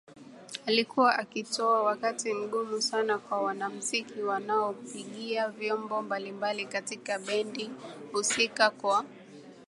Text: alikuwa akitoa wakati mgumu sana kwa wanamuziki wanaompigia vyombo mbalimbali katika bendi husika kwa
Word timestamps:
alikuwa 0.65 1.19
akitoa 1.19 1.83
wakati 1.83 2.33
mgumu 2.33 2.81
sana 2.81 3.17
kwa 3.17 3.41
wanamuziki 3.41 4.21
wanaompigia 4.23 5.49
vyombo 5.49 6.01
mbalimbali 6.01 6.65
katika 6.65 7.19
bendi 7.19 7.69
husika 8.11 8.69
kwa 8.69 9.05